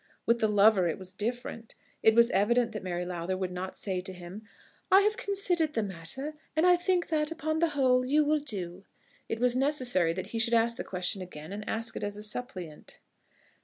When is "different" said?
1.11-1.75